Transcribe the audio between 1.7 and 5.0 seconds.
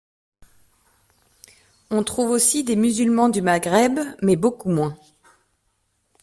On trouve aussi des musulmans du Maghreb mais beaucoup moins.